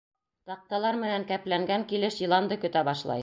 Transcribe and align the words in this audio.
Таҡталар 0.51 0.97
менән 1.03 1.27
кәпләнгән 1.33 1.87
килеш 1.93 2.19
йыланды 2.25 2.59
көтә 2.67 2.87
башлай. 2.91 3.19